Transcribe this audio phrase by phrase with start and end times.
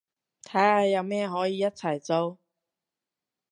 [0.41, 2.39] 睇下有咩可以一齊做